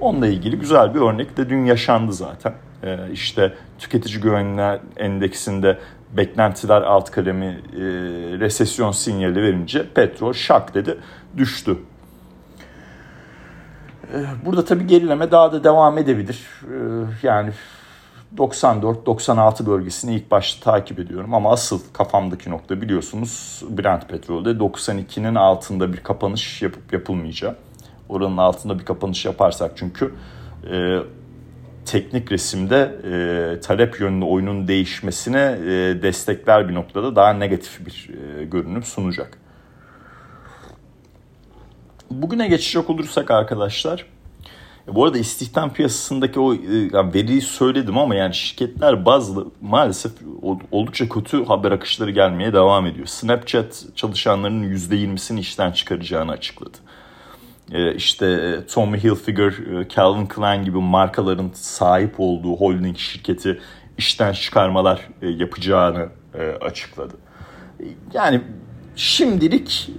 Onunla 0.00 0.26
ilgili 0.26 0.58
güzel 0.58 0.94
bir 0.94 1.00
örnek 1.00 1.36
de 1.36 1.48
dün 1.48 1.64
yaşandı 1.64 2.12
zaten. 2.12 2.54
E, 2.82 2.98
işte 3.12 3.54
tüketici 3.78 4.20
güvenliği 4.20 4.80
endeksinde 4.96 5.78
beklentiler 6.16 6.82
alt 6.82 7.10
kalemi 7.10 7.60
resesyon 8.40 8.92
sinyali 8.92 9.42
verince 9.42 9.86
petrol 9.94 10.32
şak 10.32 10.74
dedi 10.74 10.98
düştü. 11.36 11.76
Burada 14.44 14.64
tabii 14.64 14.86
gerileme 14.86 15.30
daha 15.30 15.52
da 15.52 15.64
devam 15.64 15.98
edebilir. 15.98 16.46
Yani 17.22 17.50
94-96 18.36 19.66
bölgesini 19.66 20.14
ilk 20.14 20.30
başta 20.30 20.72
takip 20.72 20.98
ediyorum 20.98 21.34
ama 21.34 21.52
asıl 21.52 21.80
kafamdaki 21.92 22.50
nokta 22.50 22.80
biliyorsunuz 22.80 23.62
Brent 23.70 24.08
petrolde 24.08 24.48
92'nin 24.48 25.34
altında 25.34 25.92
bir 25.92 25.98
kapanış 25.98 26.62
yapıp 26.62 26.92
yapılmayacağı. 26.92 27.56
Oranın 28.08 28.36
altında 28.36 28.78
bir 28.78 28.84
kapanış 28.84 29.24
yaparsak 29.24 29.72
çünkü 29.76 30.14
e, 30.72 30.98
teknik 31.86 32.32
resimde 32.32 32.94
e, 33.04 33.60
talep 33.60 34.00
yönlü 34.00 34.24
oyunun 34.24 34.68
değişmesine 34.68 35.58
e, 35.64 36.02
destekler 36.02 36.68
bir 36.68 36.74
noktada 36.74 37.16
daha 37.16 37.32
negatif 37.32 37.86
bir 37.86 38.10
e, 38.10 38.44
görünüm 38.44 38.82
sunacak. 38.82 39.38
Bugüne 42.10 42.48
geçecek 42.48 42.90
olursak 42.90 43.30
arkadaşlar, 43.30 44.06
bu 44.88 45.04
arada 45.04 45.18
istihdam 45.18 45.72
piyasasındaki 45.72 46.40
o 46.40 46.54
e, 46.54 46.58
yani 46.92 47.14
veriyi 47.14 47.40
söyledim 47.40 47.98
ama 47.98 48.14
yani 48.14 48.34
şirketler 48.34 49.04
bazlı 49.04 49.46
maalesef 49.60 50.12
oldukça 50.70 51.08
kötü 51.08 51.44
haber 51.44 51.72
akışları 51.72 52.10
gelmeye 52.10 52.52
devam 52.52 52.86
ediyor. 52.86 53.06
Snapchat 53.06 53.84
çalışanlarının 53.94 54.74
%20'sini 54.74 55.40
işten 55.40 55.72
çıkaracağını 55.72 56.32
açıkladı. 56.32 56.78
Ee, 57.72 57.94
işte 57.94 58.26
e, 58.26 58.66
Tommy 58.66 58.98
Hilfiger, 58.98 59.52
e, 59.52 59.88
Calvin 59.88 60.26
Klein 60.26 60.64
gibi 60.64 60.78
markaların 60.78 61.50
sahip 61.54 62.14
olduğu 62.18 62.56
holding 62.56 62.96
şirketi 62.96 63.60
işten 63.98 64.32
çıkarmalar 64.32 65.08
e, 65.22 65.28
yapacağını 65.28 66.08
açıkladı. 66.60 67.14
Yani 68.14 68.40
şimdilik 68.96 69.90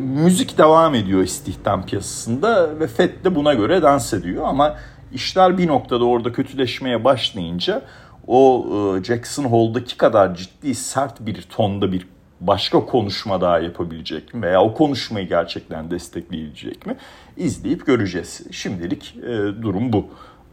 müzik 0.00 0.58
devam 0.58 0.94
ediyor 0.94 1.22
istihdam 1.22 1.86
piyasasında 1.86 2.80
ve 2.80 2.86
FED 2.86 3.24
de 3.24 3.34
buna 3.34 3.54
göre 3.54 3.82
dans 3.82 4.14
ediyor 4.14 4.44
ama 4.46 4.76
işler 5.12 5.58
bir 5.58 5.66
noktada 5.66 6.04
orada 6.04 6.32
kötüleşmeye 6.32 7.04
başlayınca 7.04 7.82
o 8.26 8.66
Jackson 9.04 9.44
Hole'daki 9.44 9.96
kadar 9.96 10.34
ciddi 10.34 10.74
sert 10.74 11.26
bir 11.26 11.42
tonda 11.42 11.92
bir 11.92 12.06
başka 12.46 12.86
konuşma 12.86 13.40
daha 13.40 13.58
yapabilecek 13.58 14.34
mi 14.34 14.42
veya 14.42 14.62
o 14.62 14.74
konuşmayı 14.74 15.28
gerçekten 15.28 15.90
destekleyecek 15.90 16.86
mi 16.86 16.96
izleyip 17.36 17.86
göreceğiz. 17.86 18.42
Şimdilik 18.50 19.16
e, 19.22 19.62
durum 19.62 19.92
bu 19.92 20.06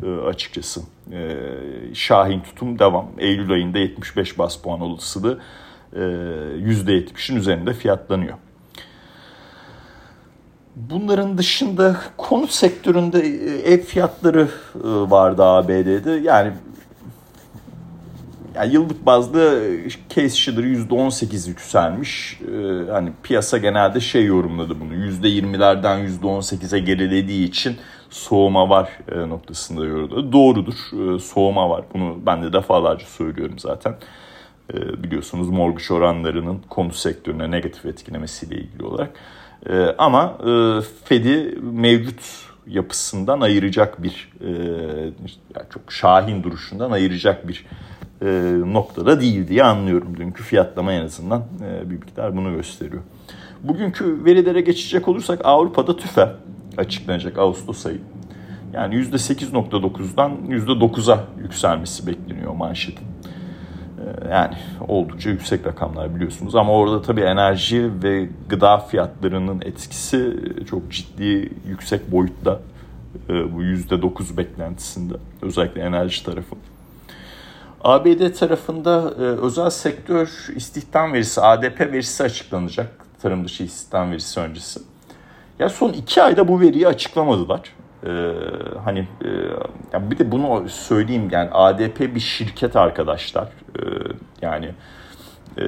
e, 0.04 0.08
açıkçası. 0.10 0.82
E, 1.12 1.38
Şahin 1.94 2.40
tutum 2.40 2.80
devam. 2.80 3.08
Eylül 3.18 3.52
ayında 3.52 3.80
75 3.80 4.38
bas 4.38 4.58
puan 4.58 4.82
olasılığı 4.82 5.34
e, 5.34 5.40
%70'in 5.94 7.36
üzerinde 7.36 7.74
fiyatlanıyor. 7.74 8.38
Bunların 10.76 11.38
dışında 11.38 11.98
konut 12.18 12.52
sektöründe 12.52 13.20
e, 13.20 13.74
ev 13.74 13.82
fiyatları 13.82 14.48
e, 14.76 14.80
vardı 14.84 15.44
ABD'de. 15.44 16.12
Yani 16.12 16.52
yani 18.56 18.74
yıllık 18.74 19.06
bazda 19.06 19.40
case 20.10 20.30
share 20.30 20.56
%18 20.56 21.50
yükselmiş. 21.50 22.40
Hani 22.92 23.12
piyasa 23.24 23.58
genelde 23.58 24.00
şey 24.00 24.26
yorumladı 24.26 24.80
bunu. 24.80 24.94
%20'lerden 24.94 26.08
%18'e 26.08 26.80
gerilediği 26.80 27.48
için 27.48 27.78
soğuma 28.10 28.70
var 28.70 28.90
e, 29.12 29.30
noktasında 29.30 29.86
yorumladı. 29.86 30.32
Doğrudur. 30.32 30.74
E, 30.74 31.20
soğuma 31.20 31.70
var. 31.70 31.86
Bunu 31.94 32.16
ben 32.26 32.44
de 32.44 32.54
defalarca 32.54 33.06
söylüyorum 33.06 33.60
zaten. 33.60 33.96
E, 34.74 35.04
biliyorsunuz 35.04 35.50
mortgage 35.50 35.94
oranlarının 35.94 36.60
konut 36.70 36.96
sektörüne 36.96 37.52
negatif 37.52 37.86
etkilemesiyle 37.86 38.56
ilgili 38.56 38.84
olarak. 38.84 39.12
E, 39.70 39.86
ama 39.98 40.38
e, 40.40 40.82
Fed'i 41.04 41.58
mevcut 41.62 42.22
yapısından 42.68 43.42
ayıracak 43.42 44.04
bir 44.04 44.32
çok 45.70 45.92
şahin 45.92 46.44
duruşundan 46.44 46.92
ayıracak 46.92 47.48
bir 47.48 47.66
noktada 48.74 49.22
değil 49.22 49.48
diye 49.48 49.64
anlıyorum. 49.64 50.18
Dünkü 50.18 50.44
fiyatlama 50.44 50.94
en 50.94 51.02
azından 51.02 51.44
bir 51.86 51.96
miktar 51.96 52.38
bunu 52.38 52.56
gösteriyor. 52.56 53.02
Bugünkü 53.64 54.26
verilere 54.26 54.62
geçecek 54.62 55.08
olursak 55.08 55.40
Avrupa'da 55.44 55.98
tüfe 55.98 56.32
açıklanacak 56.78 57.40
Ağustos 57.40 57.86
ayı. 57.86 58.02
Yani 58.74 58.96
%8.9'dan 58.96 60.32
%9'a 60.50 61.24
yükselmesi 61.44 62.08
bekleniyor 62.08 62.54
manşetin. 62.54 63.08
E, 64.12 64.30
yani 64.32 64.56
oldukça 64.88 65.30
yüksek 65.30 65.68
rakamlar 65.68 66.16
biliyorsunuz 66.16 66.56
ama 66.56 66.74
orada 66.74 67.02
tabii 67.02 67.22
enerji 67.22 67.92
ve 68.04 68.30
gıda 68.50 68.78
fiyatlarının 68.78 69.62
etkisi 69.66 70.36
çok 70.70 70.92
ciddi 70.92 71.50
yüksek 71.68 72.12
boyutta 72.12 72.60
bu 73.30 73.64
%9 73.64 74.38
beklentisinde 74.38 75.14
özellikle 75.42 75.82
enerji 75.82 76.26
tarafı. 76.26 76.56
ABD 77.84 78.34
tarafında 78.34 79.14
e, 79.20 79.22
özel 79.22 79.70
sektör 79.70 80.48
istihdam 80.56 81.14
verisi, 81.14 81.42
ADP 81.42 81.80
verisi 81.80 82.24
açıklanacak. 82.24 82.88
Tarım 83.22 83.46
dışı 83.46 83.64
istihdam 83.64 84.12
verisi 84.12 84.40
öncesi. 84.40 84.80
Ya 85.60 85.70
son 85.70 85.94
iki 85.94 86.24
ayda 86.24 86.48
bu 86.48 86.60
veriyi 86.60 86.88
açıklamadılar. 86.88 87.62
Ee, 88.06 88.34
hani 88.86 89.00
e, 89.00 89.30
ya 89.94 90.12
bir 90.12 90.20
de 90.20 90.32
bunu 90.32 90.70
söyleyeyim 90.70 91.28
yani 91.32 91.50
ADP 91.52 92.00
bir 92.00 92.20
şirket 92.20 92.76
arkadaşlar. 92.76 93.44
Ee, 93.44 93.82
yani 94.42 94.72
e, 95.58 95.64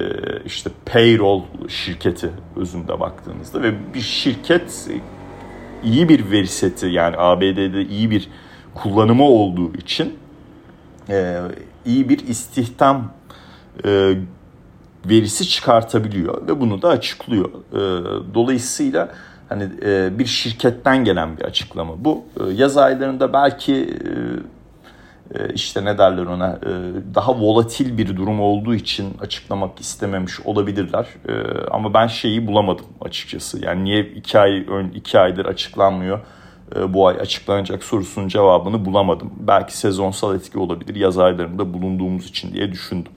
işte 0.46 0.70
payroll 0.86 1.42
şirketi 1.68 2.30
özünde 2.56 3.00
baktığınızda 3.00 3.62
ve 3.62 3.94
bir 3.94 4.00
şirket 4.00 4.88
iyi 5.84 6.08
bir 6.08 6.30
veri 6.30 6.46
seti 6.46 6.86
yani 6.86 7.16
ABD'de 7.18 7.82
iyi 7.82 8.10
bir 8.10 8.28
kullanımı 8.74 9.24
olduğu 9.24 9.74
için 9.74 10.18
e, 11.08 11.40
iyi 11.84 12.08
bir 12.08 12.28
istihdam 12.28 13.12
e, 13.84 14.14
verisi 15.06 15.48
çıkartabiliyor 15.48 16.48
ve 16.48 16.60
bunu 16.60 16.82
da 16.82 16.88
açıklıyor. 16.88 17.50
E, 17.72 17.78
dolayısıyla 18.34 19.14
hani 19.48 19.68
e, 19.84 20.18
bir 20.18 20.26
şirketten 20.26 21.04
gelen 21.04 21.36
bir 21.36 21.42
açıklama 21.42 22.04
bu. 22.04 22.24
E, 22.40 22.52
yaz 22.52 22.76
aylarında 22.76 23.32
belki 23.32 23.74
e, 23.74 25.38
e 25.38 25.54
işte 25.54 25.84
ne 25.84 25.98
derler 25.98 26.26
ona 26.26 26.50
e, 26.50 26.70
daha 27.14 27.38
volatil 27.40 27.98
bir 27.98 28.16
durum 28.16 28.40
olduğu 28.40 28.74
için 28.74 29.16
açıklamak 29.20 29.80
istememiş 29.80 30.40
olabilirler. 30.40 31.06
E, 31.28 31.32
ama 31.70 31.94
ben 31.94 32.06
şeyi 32.06 32.46
bulamadım 32.46 32.86
açıkçası. 33.00 33.64
Yani 33.64 33.84
niye 33.84 34.04
iki 34.04 34.38
ay 34.38 34.64
ön 34.68 34.88
iki 34.88 35.18
aydır 35.18 35.46
açıklanmıyor? 35.46 36.20
bu 36.88 37.08
ay 37.08 37.16
açıklanacak 37.20 37.84
sorusunun 37.84 38.28
cevabını 38.28 38.84
bulamadım. 38.84 39.32
Belki 39.38 39.76
sezonsal 39.78 40.36
etki 40.36 40.58
olabilir 40.58 40.94
yaz 40.94 41.18
aylarında 41.18 41.74
bulunduğumuz 41.74 42.26
için 42.26 42.52
diye 42.52 42.72
düşündüm. 42.72 43.12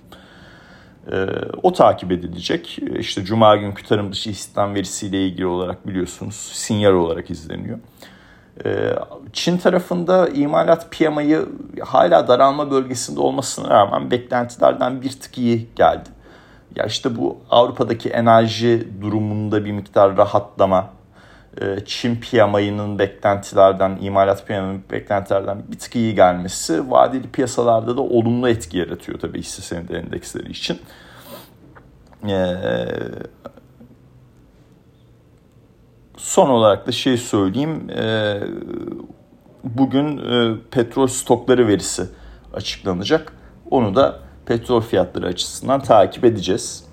O 1.63 1.73
takip 1.73 2.11
edilecek. 2.11 2.79
İşte 2.99 3.23
Cuma 3.23 3.55
günkü 3.55 3.83
tarım 3.83 4.11
dışı 4.11 4.29
istihdam 4.29 4.75
verisiyle 4.75 5.27
ilgili 5.27 5.45
olarak 5.45 5.87
biliyorsunuz 5.87 6.35
sinyal 6.35 6.93
olarak 6.93 7.29
izleniyor. 7.29 7.79
Çin 9.33 9.57
tarafında 9.57 10.27
imalat 10.29 10.91
piyamayı 10.91 11.45
hala 11.81 12.27
daralma 12.27 12.71
bölgesinde 12.71 13.19
olmasına 13.19 13.69
rağmen 13.69 14.11
beklentilerden 14.11 15.01
bir 15.01 15.11
tık 15.11 15.37
iyi 15.37 15.67
geldi. 15.75 16.09
Ya 16.75 16.85
işte 16.85 17.15
bu 17.15 17.37
Avrupa'daki 17.49 18.09
enerji 18.09 18.87
durumunda 19.01 19.65
bir 19.65 19.71
miktar 19.71 20.17
rahatlama, 20.17 20.89
Çin 21.85 22.15
piyamayının 22.15 22.99
beklentilerden, 22.99 23.97
imalat 24.01 24.47
piyamanın 24.47 24.83
beklentilerden 24.91 25.63
bir 25.71 25.79
tık 25.79 25.95
iyi 25.95 26.15
gelmesi 26.15 26.91
vadeli 26.91 27.31
piyasalarda 27.31 27.97
da 27.97 28.01
olumlu 28.01 28.49
etki 28.49 28.77
yaratıyor 28.77 29.19
tabii 29.19 29.39
hisse 29.39 29.61
senedi 29.61 29.93
endeksleri 29.93 30.51
için. 30.51 30.79
Ee, 32.29 32.55
son 36.17 36.49
olarak 36.49 36.87
da 36.87 36.91
şey 36.91 37.17
söyleyeyim. 37.17 37.89
Ee, 37.89 38.41
bugün 39.63 40.17
e, 40.17 40.55
petrol 40.71 41.07
stokları 41.07 41.67
verisi 41.67 42.05
açıklanacak. 42.53 43.33
Onu 43.71 43.95
da 43.95 44.19
petrol 44.45 44.81
fiyatları 44.81 45.27
açısından 45.27 45.81
takip 45.81 46.25
edeceğiz. 46.25 46.86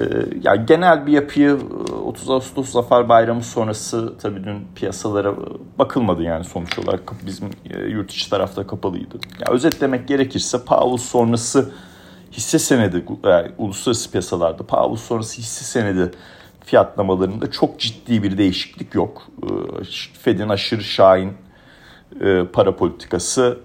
Ee, 0.00 0.04
yani 0.42 0.66
genel 0.66 1.06
bir 1.06 1.12
yapıyı 1.12 1.58
30 2.04 2.28
e, 2.28 2.32
Ağustos 2.32 2.70
Zafer 2.70 3.08
Bayramı 3.08 3.42
sonrası 3.42 4.18
tabii 4.18 4.44
dün 4.44 4.66
piyasalara 4.74 5.34
bakılmadı 5.78 6.22
yani 6.22 6.44
sonuç 6.44 6.78
olarak 6.78 7.12
bizim 7.26 7.50
e, 7.70 7.80
yurt 7.80 8.10
içi 8.10 8.30
tarafta 8.30 8.66
kapalıydı. 8.66 9.18
Yani 9.40 9.54
özetlemek 9.54 10.08
gerekirse 10.08 10.64
Powell 10.64 10.96
sonrası 10.96 11.72
hisse 12.32 12.58
senedi 12.58 13.04
yani 13.24 13.50
uluslararası 13.58 14.10
piyasalarda 14.10 14.62
Powell 14.62 14.96
sonrası 14.96 15.38
hisse 15.38 15.64
senedi 15.64 16.10
fiyatlamalarında 16.64 17.50
çok 17.50 17.80
ciddi 17.80 18.22
bir 18.22 18.38
değişiklik 18.38 18.94
yok. 18.94 19.22
Fed'in 20.22 20.48
aşırı 20.48 20.84
şahin 20.84 21.32
e, 22.20 22.44
para 22.52 22.76
politikası, 22.76 23.58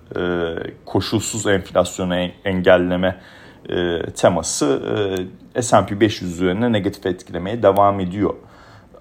koşulsuz 0.86 1.48
enflasyonu 1.48 2.16
engelleme 2.46 3.20
e, 3.70 4.02
teması 4.12 4.82
e, 5.56 5.62
S&P 5.62 6.00
500 6.00 6.34
üzerine 6.34 6.72
negatif 6.72 7.06
etkilemeye 7.06 7.64
devam 7.64 8.00
ediyor. 8.00 8.34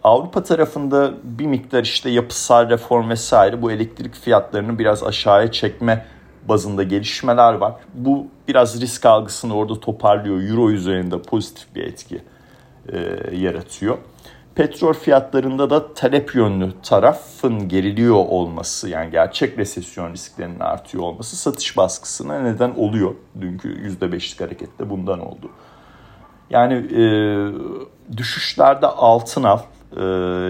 Avrupa 0.05 0.43
tarafında 0.43 1.15
bir 1.23 1.47
miktar 1.47 1.83
işte 1.83 2.11
yapısal 2.11 2.71
reform 2.71 3.11
vesaire 3.11 3.63
bu 3.63 3.73
elektrik 3.73 4.15
fiyatlarını 4.15 4.79
biraz 4.79 5.03
aşağıya 5.03 5.53
çekme 5.53 6.07
bazında 6.49 6.83
gelişmeler 6.83 7.53
var. 7.53 7.75
Bu 7.95 8.27
biraz 8.49 8.81
risk 8.81 9.07
algısını 9.07 9.55
orada 9.55 9.81
toparlıyor. 9.81 10.43
Euro 10.43 10.71
üzerinde 10.71 11.23
pozitif 11.23 11.75
bir 11.75 11.85
etki 11.85 12.23
e, 12.93 12.99
yaratıyor. 13.37 13.99
Petrol 14.57 14.93
fiyatlarında 14.93 15.71
da 15.71 15.95
talep 15.95 16.35
yönlü 16.35 16.73
tarafın 16.83 17.69
geriliyor 17.69 18.15
olması 18.15 18.89
yani 18.89 19.11
gerçek 19.11 19.59
resesyon 19.59 20.13
risklerinin 20.13 20.61
artıyor 20.61 21.05
olması 21.05 21.37
satış 21.37 21.77
baskısına 21.77 22.41
neden 22.41 22.71
oluyor. 22.71 23.15
Dünkü 23.41 23.69
%5'lik 23.69 24.41
harekette 24.41 24.91
bundan 24.91 25.21
oldu. 25.21 25.51
Yani 26.51 26.75
e, 26.75 27.03
düşüşlerde 28.17 28.87
altın 28.87 29.43
al, 29.43 29.61
e, 29.97 30.05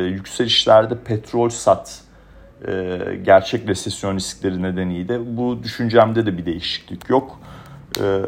yükselişlerde 0.04 0.98
petrol 0.98 1.48
sat 1.48 2.00
e, 2.68 2.98
gerçek 3.24 3.68
resesyon 3.68 4.16
riskleri 4.16 4.62
nedeniyle 4.62 5.36
bu 5.36 5.62
düşüncemde 5.62 6.26
de 6.26 6.38
bir 6.38 6.46
değişiklik 6.46 7.10
yok. 7.10 7.40
E, 8.00 8.22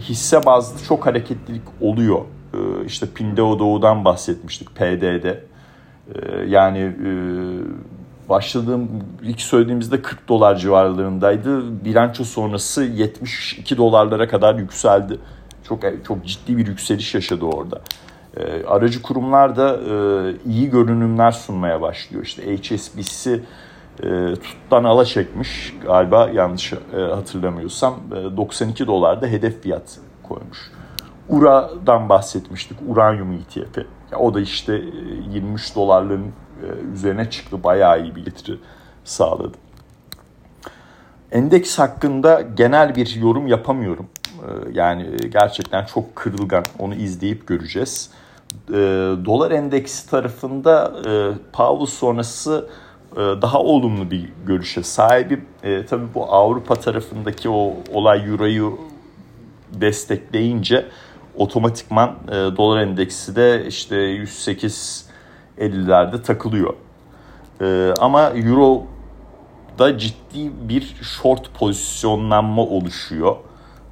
hisse 0.00 0.46
bazlı 0.46 0.84
çok 0.84 1.06
hareketlilik 1.06 1.64
oluyor 1.80 2.24
işte 2.86 3.06
Pindeo 3.14 3.58
Doğu'dan 3.58 4.04
bahsetmiştik 4.04 4.74
PD'de. 4.74 5.44
Ee, 6.14 6.44
yani 6.48 6.78
e, 6.78 7.10
başladığım 8.28 8.88
ilk 9.22 9.40
söylediğimizde 9.40 10.02
40 10.02 10.28
dolar 10.28 10.56
civarlarındaydı. 10.56 11.84
Bilanço 11.84 12.24
sonrası 12.24 12.84
72 12.84 13.76
dolarlara 13.76 14.28
kadar 14.28 14.54
yükseldi. 14.54 15.18
Çok 15.68 15.82
çok 16.06 16.26
ciddi 16.26 16.56
bir 16.56 16.66
yükseliş 16.66 17.14
yaşadı 17.14 17.44
orada. 17.44 17.80
Ee, 18.36 18.64
aracı 18.66 19.02
kurumlar 19.02 19.56
da 19.56 19.76
e, 19.76 19.94
iyi 20.50 20.70
görünümler 20.70 21.32
sunmaya 21.32 21.80
başlıyor. 21.80 22.24
İşte 22.24 22.56
HSBC 22.56 23.40
e, 24.02 24.34
tuttan 24.34 24.84
ala 24.84 25.04
çekmiş 25.04 25.74
galiba 25.86 26.30
yanlış 26.34 26.72
hatırlamıyorsam 26.92 27.94
92 28.36 28.86
dolarda 28.86 29.26
hedef 29.26 29.62
fiyat 29.62 29.98
koymuş. 30.22 30.70
URA'dan 31.30 32.08
bahsetmiştik. 32.08 32.78
Uranyum 32.88 33.32
ETF. 33.32 33.78
Ya 34.12 34.18
o 34.18 34.34
da 34.34 34.40
işte 34.40 34.82
23 35.30 35.70
e, 35.70 35.74
dolarların 35.74 36.26
e, 36.26 36.92
üzerine 36.94 37.30
çıktı. 37.30 37.64
Bayağı 37.64 38.02
iyi 38.02 38.16
bir 38.16 38.24
getiri 38.24 38.56
sağladı. 39.04 39.56
Endeks 41.32 41.78
hakkında 41.78 42.40
genel 42.40 42.96
bir 42.96 43.16
yorum 43.16 43.46
yapamıyorum. 43.46 44.06
E, 44.26 44.46
yani 44.72 45.16
gerçekten 45.32 45.84
çok 45.84 46.16
kırılgan. 46.16 46.64
Onu 46.78 46.94
izleyip 46.94 47.46
göreceğiz. 47.46 48.10
Dolar 49.24 49.50
endeksi 49.50 50.10
tarafında 50.10 50.92
Powell 51.52 51.86
sonrası 51.86 52.68
daha 53.16 53.58
olumlu 53.58 54.10
bir 54.10 54.28
görüşe 54.46 54.82
sahibi. 54.82 55.44
Tabii 55.90 56.14
bu 56.14 56.32
Avrupa 56.32 56.74
tarafındaki 56.74 57.48
o 57.48 57.74
olay 57.92 58.30
Euro'yu 58.30 58.78
destekleyince 59.72 60.86
otomatikman 61.36 62.16
e, 62.28 62.32
dolar 62.32 62.80
endeksi 62.80 63.36
de 63.36 63.66
işte 63.66 63.96
108.50'lerde 63.96 66.22
takılıyor. 66.22 66.74
E, 67.60 67.94
ama 68.00 68.30
euro 68.30 68.82
da 69.78 69.98
ciddi 69.98 70.50
bir 70.68 70.96
short 71.02 71.54
pozisyonlanma 71.54 72.62
oluşuyor 72.62 73.36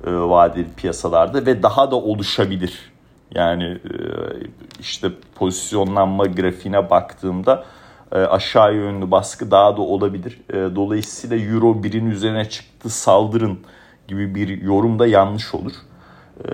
e, 0.07 0.12
vadeli 0.12 0.66
piyasalarda 0.77 1.46
ve 1.46 1.62
daha 1.62 1.90
da 1.90 1.96
oluşabilir. 1.96 2.92
Yani 3.35 3.64
e, 3.64 3.94
işte 4.81 5.11
pozisyonlanma 5.35 6.27
grafiğine 6.27 6.90
baktığımda 6.90 7.64
e, 8.12 8.18
aşağı 8.18 8.74
yönlü 8.74 9.11
baskı 9.11 9.51
daha 9.51 9.77
da 9.77 9.83
olabilir. 9.83 10.40
E, 10.51 10.55
dolayısıyla 10.55 11.37
euro 11.37 11.83
birin 11.83 12.11
üzerine 12.11 12.48
çıktı 12.48 12.90
saldırın 12.90 13.59
gibi 14.09 14.35
bir 14.35 14.62
yorum 14.62 14.98
da 14.98 15.07
yanlış 15.07 15.55
olur. 15.55 15.72
Ee, 16.44 16.51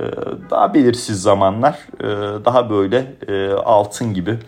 daha 0.51 0.75
belirsiz 0.75 1.23
zamanlar 1.23 1.79
e, 2.01 2.05
daha 2.44 2.70
böyle 2.70 3.14
e, 3.29 3.53
altın 3.53 4.14
gibi 4.14 4.38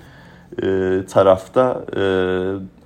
tarafta 1.10 1.84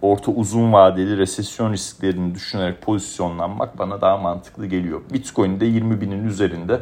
orta 0.03 0.33
uzun 0.33 0.73
vadeli 0.73 1.17
resesyon 1.19 1.73
risklerini 1.73 2.35
düşünerek 2.35 2.83
pozisyonlanmak 2.83 3.79
bana 3.79 4.01
daha 4.01 4.17
mantıklı 4.17 4.67
geliyor. 4.67 5.01
Bitcoin'de 5.13 5.65
20 5.65 6.01
binin 6.01 6.25
üzerinde 6.25 6.81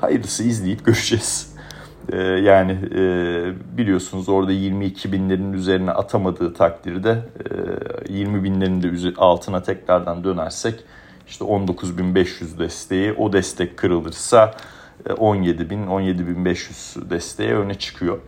hayırlısı 0.00 0.44
izleyip 0.44 0.84
göreceğiz. 0.84 1.54
Yani 2.42 2.78
biliyorsunuz 3.76 4.28
orada 4.28 4.52
22 4.52 5.12
binlerin 5.12 5.52
üzerine 5.52 5.90
atamadığı 5.90 6.54
takdirde 6.54 7.18
20 8.08 8.44
binlerin 8.44 8.82
de 8.82 9.14
altına 9.16 9.62
tekrardan 9.62 10.24
dönersek 10.24 10.84
işte 11.28 11.44
19.500 11.44 12.58
desteği 12.58 13.12
o 13.12 13.32
destek 13.32 13.76
kırılırsa 13.76 14.54
17.000 15.06 15.86
17.500 15.86 17.10
desteğe 17.10 17.54
öne 17.54 17.74
çıkıyor. 17.74 18.18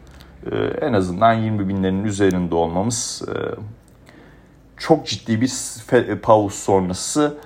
En 0.80 0.92
azından 0.92 1.32
20 1.34 1.68
binlerin 1.68 2.04
üzerinde 2.04 2.54
olmamız 2.54 3.22
çok 4.76 5.06
ciddi 5.06 5.40
bir 5.40 5.50
pause 6.22 6.56
sonrası 6.56 7.38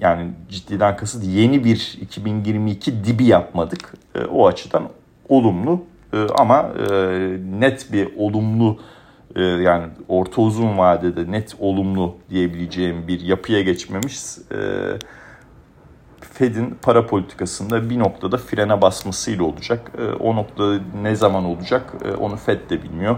yani 0.00 0.30
ciddiden 0.48 0.96
kasıt 0.96 1.24
yeni 1.24 1.64
bir 1.64 1.98
2022 2.00 3.04
dibi 3.04 3.24
yapmadık. 3.24 3.94
O 4.30 4.46
açıdan 4.46 4.88
olumlu 5.28 5.84
ama 6.38 6.70
net 7.58 7.92
bir 7.92 8.08
olumlu 8.16 8.78
yani 9.36 9.86
orta 10.08 10.42
uzun 10.42 10.78
vadede 10.78 11.30
net 11.30 11.56
olumlu 11.58 12.16
diyebileceğim 12.30 13.08
bir 13.08 13.20
yapıya 13.20 13.62
geçmemiş. 13.62 14.18
Fed'in 16.32 16.78
para 16.82 17.06
politikasında 17.06 17.90
bir 17.90 17.98
noktada 17.98 18.36
frene 18.36 18.80
basmasıyla 18.80 19.44
olacak. 19.44 19.92
O 20.20 20.36
nokta 20.36 20.78
ne 21.02 21.16
zaman 21.16 21.44
olacak 21.44 21.94
onu 22.20 22.36
Fed 22.36 22.70
de 22.70 22.82
bilmiyor. 22.82 23.16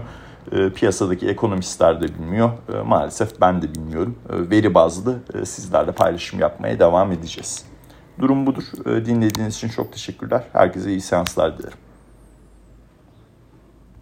Piyasadaki 0.75 1.29
ekonomistler 1.29 2.01
de 2.01 2.07
bilmiyor. 2.07 2.49
Maalesef 2.85 3.41
ben 3.41 3.61
de 3.61 3.75
bilmiyorum. 3.75 4.15
Veri 4.29 4.73
bazlı 4.73 5.19
sizlerle 5.45 5.91
paylaşım 5.91 6.39
yapmaya 6.39 6.79
devam 6.79 7.11
edeceğiz. 7.11 7.65
Durum 8.19 8.45
budur. 8.45 8.63
Dinlediğiniz 8.85 9.55
için 9.55 9.69
çok 9.69 9.91
teşekkürler. 9.91 10.43
Herkese 10.53 10.89
iyi 10.89 11.01
seanslar 11.01 11.57
dilerim. 11.57 11.77